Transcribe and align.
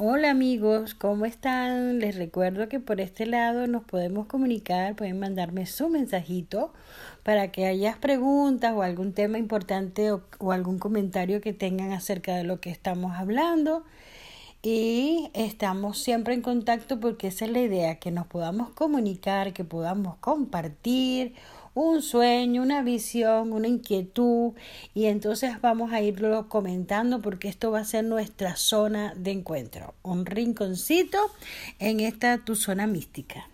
Hola 0.00 0.30
amigos, 0.30 0.94
¿cómo 0.94 1.26
están? 1.26 1.98
Les 1.98 2.14
recuerdo 2.14 2.68
que 2.68 2.78
por 2.78 3.00
este 3.00 3.26
lado 3.26 3.66
nos 3.66 3.82
podemos 3.82 4.28
comunicar, 4.28 4.94
pueden 4.94 5.18
mandarme 5.18 5.66
su 5.66 5.88
mensajito 5.88 6.72
para 7.24 7.50
que 7.50 7.66
hayas 7.66 7.96
preguntas 7.98 8.72
o 8.76 8.82
algún 8.82 9.12
tema 9.12 9.38
importante 9.38 10.12
o, 10.12 10.22
o, 10.38 10.52
algún 10.52 10.78
comentario 10.78 11.40
que 11.40 11.52
tengan 11.52 11.90
acerca 11.90 12.36
de 12.36 12.44
lo 12.44 12.60
que 12.60 12.70
estamos 12.70 13.16
hablando. 13.16 13.82
Y 14.62 15.30
estamos 15.34 15.98
siempre 15.98 16.34
en 16.34 16.42
contacto 16.42 16.98
porque 16.98 17.28
esa 17.28 17.44
es 17.44 17.52
la 17.52 17.60
idea, 17.60 18.00
que 18.00 18.10
nos 18.10 18.26
podamos 18.26 18.70
comunicar, 18.70 19.52
que 19.52 19.62
podamos 19.62 20.16
compartir 20.16 21.34
un 21.74 22.02
sueño, 22.02 22.62
una 22.62 22.82
visión, 22.82 23.52
una 23.52 23.68
inquietud 23.68 24.54
y 24.94 25.04
entonces 25.04 25.60
vamos 25.60 25.92
a 25.92 26.00
irlo 26.00 26.48
comentando 26.48 27.22
porque 27.22 27.48
esto 27.48 27.70
va 27.70 27.80
a 27.80 27.84
ser 27.84 28.04
nuestra 28.04 28.56
zona 28.56 29.14
de 29.14 29.30
encuentro, 29.30 29.94
un 30.02 30.26
rinconcito 30.26 31.18
en 31.78 32.00
esta 32.00 32.38
tu 32.38 32.56
zona 32.56 32.88
mística. 32.88 33.48